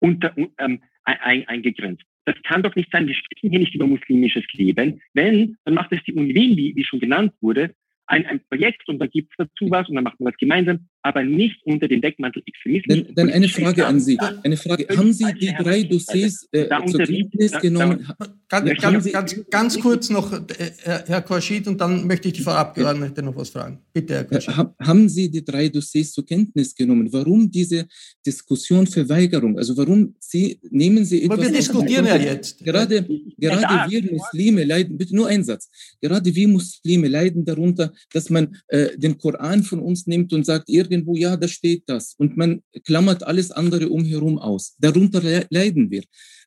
[0.00, 2.04] unter, ähm, ein, eingegrenzt.
[2.24, 3.08] Das kann doch nicht sein.
[3.08, 5.00] Wir sprechen hier nicht über muslimisches Leben.
[5.12, 7.74] Wenn, dann macht es die Uni Wien, wie, wie schon genannt wurde,
[8.06, 10.88] ein, ein Projekt und da gibt es dazu was und dann macht man was gemeinsam.
[11.02, 13.06] Aber nicht unter dem Deckmantel Extremismus.
[13.06, 14.18] Dann, dann eine Frage an Sie.
[14.44, 14.86] Eine Frage.
[14.96, 18.06] Haben Sie die drei Dossiers äh, zur Kenntnis genommen?
[18.48, 22.52] Ganz, ganz, ganz, ganz, kurz noch, äh, Herr Korschid, und dann möchte ich die Frau
[22.52, 23.78] Abgeordnete noch was fragen.
[23.92, 24.54] Bitte, Herr Korschid.
[24.54, 27.08] Haben Sie die drei Dossiers zur Kenntnis genommen?
[27.12, 27.86] Warum diese
[28.24, 29.58] Diskussion Verweigerung?
[29.58, 31.38] Also warum Sie, nehmen Sie etwas...
[31.38, 32.64] Aber wir diskutieren ja jetzt.
[32.64, 33.04] Gerade,
[33.38, 35.68] gerade wir Muslime leiden, bitte nur ein Satz,
[36.00, 40.68] gerade wir Muslime leiden darunter, dass man äh, den Koran von uns nimmt und sagt,
[40.92, 42.14] irgendwo, ja, da steht das.
[42.18, 44.76] Und man klammert alles andere umherum aus.
[44.78, 46.02] Darunter leiden wir.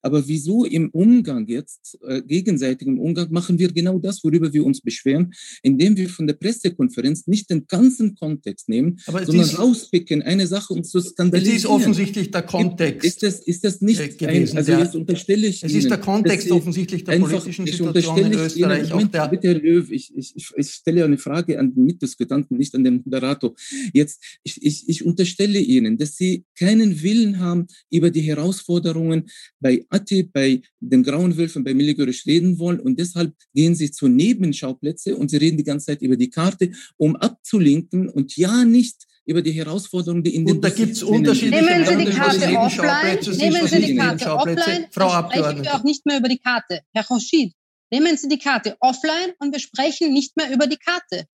[0.05, 4.79] Aber wieso im Umgang jetzt, äh, gegenseitigem Umgang, machen wir genau das, worüber wir uns
[4.79, 10.21] beschweren, indem wir von der Pressekonferenz nicht den ganzen Kontext nehmen, Aber sondern ist, rauspicken,
[10.21, 11.57] eine Sache und zu skandalisieren.
[11.57, 13.03] Es ist offensichtlich der Kontext.
[13.03, 14.51] Ist das, ist das nicht äh, gewesen?
[14.51, 18.33] Ein, also jetzt unterstelle ich Es ist der Kontext offensichtlich der einfach, politischen Situation in
[18.33, 18.81] Österreich.
[18.81, 22.59] Ihnen, Moment, bitte, Herr Löw, ich, ich, ich, ich stelle eine Frage an den Mitdiskutanten,
[22.59, 23.55] nicht an den Moderator.
[23.91, 29.23] Jetzt, ich, ich, ich unterstelle Ihnen, dass Sie keinen Willen haben, über die Herausforderungen
[29.59, 32.79] bei ATIP, bei den Grauen Wölfen, bei Milligörisch reden wollen.
[32.79, 36.71] Und deshalb gehen sie zu Nebenschauplätze und sie reden die ganze Zeit über die Karte,
[36.97, 41.03] um abzulenken und ja nicht über die Herausforderungen, die in den Und da gibt es
[41.03, 45.49] unterschiedliche Nehmen Sie die Karte offline, nehmen Sie die Karte offline, Frau Abgeordnete.
[45.49, 46.81] sprechen wir auch nicht mehr über die Karte.
[46.93, 47.53] Herr Roschid,
[47.91, 51.25] nehmen Sie die Karte offline und wir sprechen nicht mehr über die Karte.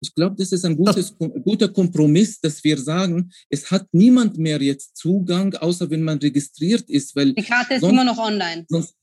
[0.00, 4.60] Ich glaube, das ist ein gutes, guter Kompromiss, dass wir sagen, es hat niemand mehr
[4.60, 7.16] jetzt Zugang, außer wenn man registriert ist.
[7.16, 8.66] Weil Die Karte ist sonst, immer noch online.
[8.68, 8.94] Sonst,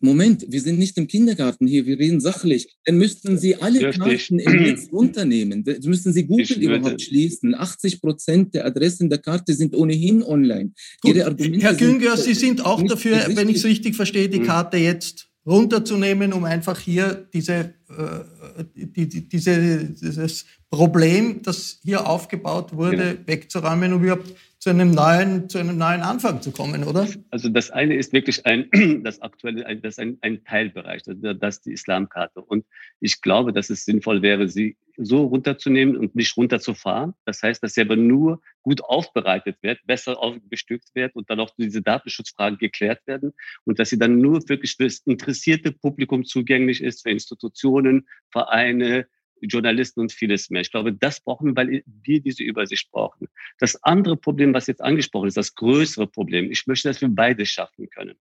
[0.00, 2.76] Moment, wir sind nicht im Kindergarten hier, wir reden sachlich.
[2.84, 3.98] Dann müssten Sie alle Richtig.
[3.98, 5.64] Karten im Netz runternehmen.
[5.64, 7.54] Dann müssten Sie Google überhaupt schließen.
[7.54, 10.72] 80 Prozent der Adressen der Karte sind ohnehin online.
[11.00, 11.34] Gut, Herr
[11.74, 14.46] Günger, Sie sind auch dafür, wenn ich es richtig verstehe, die hm.
[14.46, 22.06] Karte jetzt runterzunehmen, um einfach hier diese, äh, die, die, diese, dieses Problem, das hier
[22.06, 23.26] aufgebaut wurde, genau.
[23.26, 24.34] wegzuräumen, um überhaupt
[24.66, 27.06] zu einem neuen, zu einem neuen Anfang zu kommen, oder?
[27.30, 28.68] Also das eine ist wirklich ein,
[29.04, 31.18] das aktuelle, das ist ein, ein Teilbereich, das
[31.54, 32.40] ist die Islamkarte.
[32.42, 32.66] Und
[32.98, 37.14] ich glaube, dass es sinnvoll wäre, sie so runterzunehmen und nicht runterzufahren.
[37.24, 40.18] Das heißt, dass sie aber nur gut aufbereitet wird, besser
[40.50, 43.34] bestückt wird und dann auch diese Datenschutzfragen geklärt werden
[43.66, 49.06] und dass sie dann nur wirklich für das interessierte Publikum zugänglich ist, für Institutionen, Vereine,
[49.40, 50.62] Journalisten und vieles mehr.
[50.62, 53.28] Ich glaube, das brauchen wir, weil wir diese Übersicht brauchen.
[53.58, 57.44] Das andere Problem, was jetzt angesprochen ist, das größere Problem, ich möchte, dass wir beide
[57.46, 58.16] schaffen können.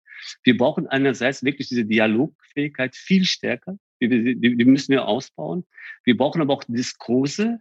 [0.42, 3.78] Wir brauchen einerseits wirklich diese Dialogfähigkeit viel stärker.
[4.00, 5.66] Die müssen wir ausbauen.
[6.04, 7.60] Wir brauchen aber auch Diskurse.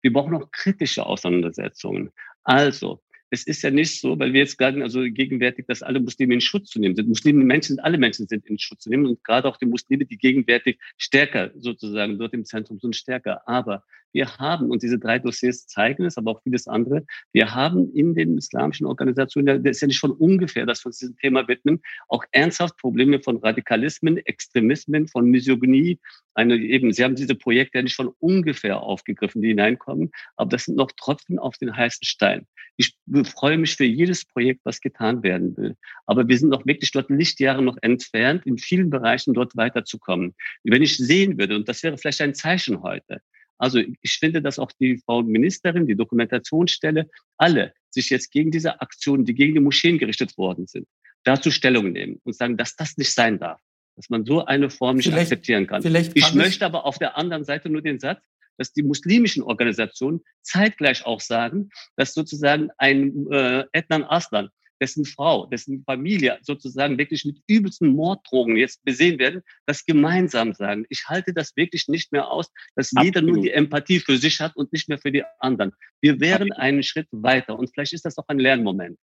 [0.00, 2.10] Wir brauchen auch kritische Auseinandersetzungen.
[2.44, 3.02] Also,
[3.32, 6.42] es ist ja nicht so, weil wir jetzt sagen, also gegenwärtig, dass alle Muslime in
[6.42, 7.08] Schutz zu nehmen sind.
[7.08, 10.18] Muslime Menschen, alle Menschen sind in Schutz zu nehmen und gerade auch die Muslime, die
[10.18, 13.48] gegenwärtig stärker sozusagen dort im Zentrum sind, stärker.
[13.48, 17.92] Aber wir haben, und diese drei Dossiers zeigen es, aber auch vieles andere, wir haben
[17.94, 21.48] in den islamischen Organisationen, das ist ja nicht von ungefähr, dass wir uns diesem Thema
[21.48, 25.98] widmen, auch ernsthaft Probleme von Radikalismen, Extremismen, von Misogynie.
[26.34, 30.64] Eine, eben, Sie haben diese Projekte ja nicht von ungefähr aufgegriffen, die hineinkommen, aber das
[30.64, 32.46] sind noch Tropfen auf den heißen Stein.
[32.76, 35.76] Ich freue mich für jedes Projekt, was getan werden will.
[36.06, 40.34] Aber wir sind noch wirklich dort Lichtjahre noch entfernt, in vielen Bereichen dort weiterzukommen.
[40.64, 43.20] Wenn ich sehen würde, und das wäre vielleicht ein Zeichen heute,
[43.58, 48.80] also ich finde, dass auch die Frau Ministerin, die Dokumentationsstelle, alle sich jetzt gegen diese
[48.80, 50.88] Aktionen, die gegen die Moscheen gerichtet worden sind,
[51.24, 53.60] dazu Stellung nehmen und sagen, dass das nicht sein darf,
[53.96, 55.82] dass man so eine Form nicht vielleicht, akzeptieren kann.
[55.82, 58.22] Vielleicht ich möchte aber auf der anderen Seite nur den Satz,
[58.58, 64.50] dass die muslimischen Organisationen zeitgleich auch sagen, dass sozusagen ein äh, Ednan Aslan,
[64.82, 70.84] dessen Frau, dessen Familie sozusagen wirklich mit übelsten Morddrogen jetzt besehen werden, das gemeinsam sagen.
[70.88, 73.04] Ich halte das wirklich nicht mehr aus, dass Absolut.
[73.04, 75.72] jeder nur die Empathie für sich hat und nicht mehr für die anderen.
[76.00, 76.58] Wir wären Absolut.
[76.58, 78.98] einen Schritt weiter und vielleicht ist das auch ein Lernmoment.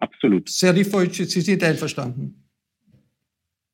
[0.00, 0.48] Absolut.
[0.48, 2.44] Serifovic, Sie sind einverstanden.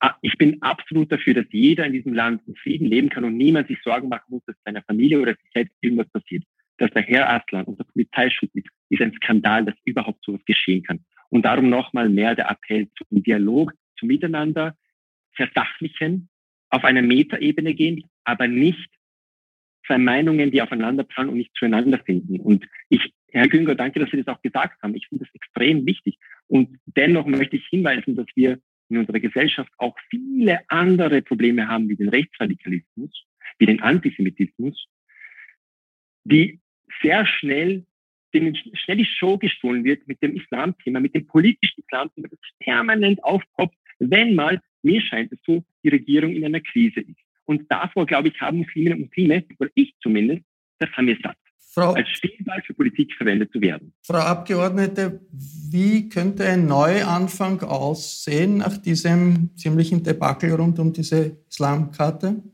[0.01, 3.39] Ah, ich bin absolut dafür, dass jeder in diesem Land in Frieden leben kann und
[3.39, 6.45] niemand sich Sorgen machen muss, dass seiner Familie oder sich selbst irgendwas passiert.
[6.77, 11.05] Dass der Herr Aslan unter Polizeischutz ist, ist ein Skandal, dass überhaupt sowas geschehen kann.
[11.35, 14.77] Und darum nochmal mehr der Appell zum Dialog, zum Miteinander,
[15.33, 16.29] versachlichen,
[16.70, 18.88] auf einer Metaebene gehen, aber nicht
[19.85, 22.38] zwei Meinungen, die aufeinanderprallen und nicht zueinander finden.
[22.38, 24.94] Und ich, Herr Günger, danke, dass Sie das auch gesagt haben.
[24.94, 26.18] Ich finde das extrem wichtig.
[26.47, 31.88] Und dennoch möchte ich hinweisen, dass wir in unserer Gesellschaft auch viele andere Probleme haben,
[31.88, 33.11] wie den Rechtsradikalismus,
[33.59, 34.87] wie den Antisemitismus,
[36.23, 36.61] die
[37.03, 37.85] sehr schnell,
[38.35, 43.23] denen schnell die Show gestohlen wird mit dem Islamthema, mit dem politischen Islamthema, das permanent
[43.25, 47.19] aufpoppt, wenn mal, mir scheint es so, die Regierung in einer Krise ist.
[47.46, 50.42] Und davor, glaube ich, haben Musliminnen und Muslime, oder ich zumindest,
[50.79, 51.37] das haben wir satt.
[51.75, 53.92] Frau, als Spielball für Politik verwendet zu werden.
[54.02, 62.44] Frau Abgeordnete, wie könnte ein Neuanfang aussehen nach diesem ziemlichen Debakel rund um diese Islamkarte?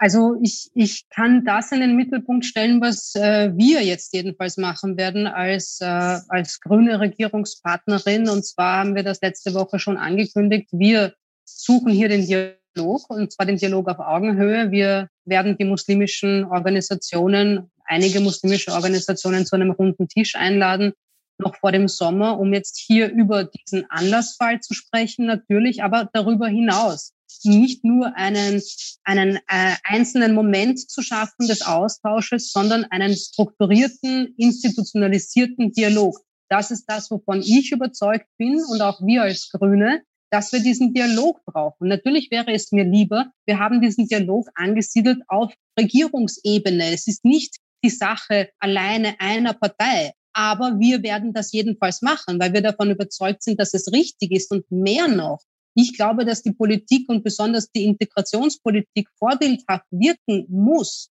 [0.00, 4.96] Also ich, ich kann das in den Mittelpunkt stellen, was äh, wir jetzt jedenfalls machen
[4.96, 8.28] werden als, äh, als grüne Regierungspartnerin.
[8.28, 10.68] Und zwar haben wir das letzte Woche schon angekündigt.
[10.70, 14.70] Wir suchen hier den Dialog, und zwar den Dialog auf Augenhöhe.
[14.70, 20.92] Wir werden die muslimischen Organisationen, einige muslimische Organisationen zu einem runden Tisch einladen,
[21.38, 26.46] noch vor dem Sommer, um jetzt hier über diesen Anlassfall zu sprechen, natürlich, aber darüber
[26.46, 27.14] hinaus
[27.44, 28.62] nicht nur einen,
[29.04, 36.18] einen äh, einzelnen Moment zu schaffen des Austausches, sondern einen strukturierten, institutionalisierten Dialog.
[36.48, 40.92] Das ist das, wovon ich überzeugt bin und auch wir als Grüne, dass wir diesen
[40.92, 41.88] Dialog brauchen.
[41.88, 46.92] Natürlich wäre es mir lieber, wir haben diesen Dialog angesiedelt auf Regierungsebene.
[46.92, 50.12] Es ist nicht die Sache alleine einer Partei.
[50.32, 54.52] Aber wir werden das jedenfalls machen, weil wir davon überzeugt sind, dass es richtig ist
[54.52, 55.40] und mehr noch.
[55.80, 61.08] Ich glaube, dass die Politik und besonders die Integrationspolitik vorteilhaft wirken muss,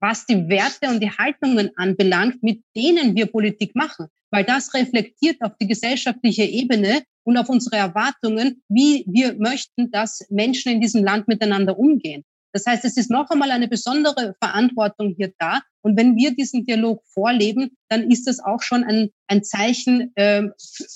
[0.00, 4.08] was die Werte und die Haltungen anbelangt, mit denen wir Politik machen.
[4.32, 10.26] Weil das reflektiert auf die gesellschaftliche Ebene und auf unsere Erwartungen, wie wir möchten, dass
[10.28, 12.24] Menschen in diesem Land miteinander umgehen.
[12.52, 15.60] Das heißt, es ist noch einmal eine besondere Verantwortung hier da.
[15.82, 20.48] Und wenn wir diesen Dialog vorleben, dann ist das auch schon ein, ein Zeichen äh,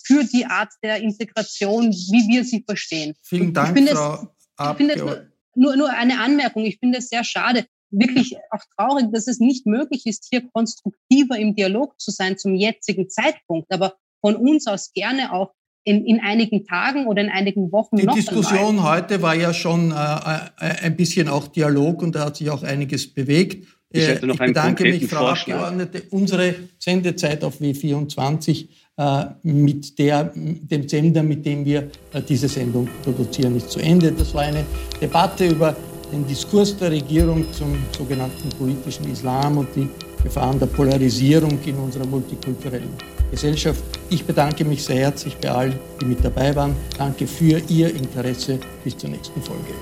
[0.05, 3.15] für die Art der Integration, wie wir sie verstehen.
[3.23, 4.29] Vielen Dank, ich Frau
[4.61, 6.65] es, ich finde nur, nur eine Anmerkung.
[6.65, 11.39] Ich finde es sehr schade, wirklich auch traurig, dass es nicht möglich ist, hier konstruktiver
[11.39, 15.53] im Dialog zu sein zum jetzigen Zeitpunkt, aber von uns aus gerne auch
[15.85, 18.99] in, in einigen Tagen oder in einigen Wochen Die noch Diskussion einmal.
[18.99, 22.63] heute war ja schon äh, äh, ein bisschen auch Dialog und da hat sich auch
[22.63, 23.67] einiges bewegt.
[23.91, 25.57] Ich, äh, hätte noch ich bedanke mich, Frau Vorschlag.
[25.57, 26.03] Abgeordnete.
[26.11, 28.67] Unsere Sendezeit auf W24
[28.97, 34.11] äh, mit der, dem Sender, mit dem wir äh, diese Sendung produzieren, ist zu Ende.
[34.13, 34.65] Das war eine
[35.01, 35.77] Debatte über
[36.11, 39.89] den Diskurs der Regierung zum sogenannten politischen Islam und die
[40.23, 42.91] Gefahren der Polarisierung in unserer multikulturellen
[43.35, 43.83] Gesellschaft.
[44.11, 46.77] Ich bedanke mich sehr herzlich bei allen, die mit dabei waren.
[46.99, 48.61] Danke für Ihr Interesse.
[48.83, 49.75] Bis zur nächsten Folge.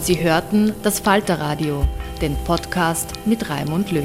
[0.00, 1.86] Sie hörten das Falterradio,
[2.20, 4.04] den Podcast mit Raimund Löw.